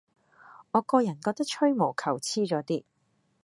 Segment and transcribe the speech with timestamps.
[0.71, 2.83] 我個人覺得吹毛求疵左啲